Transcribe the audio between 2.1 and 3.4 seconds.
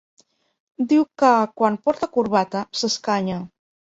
corbata, s'escanya.